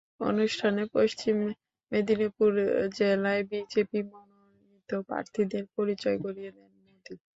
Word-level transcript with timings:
অনুষ্ঠানে 0.21 0.83
পশ্চিম 0.95 1.37
মেদিনীপুর 1.91 2.51
জেলার 2.97 3.39
বিজেপি 3.49 3.99
মনোনীত 4.11 4.89
প্রার্থীদের 5.07 5.63
পরিচয় 5.75 6.17
করিয়ে 6.25 6.51
দেন 6.51 6.71
মোদি। 6.81 7.13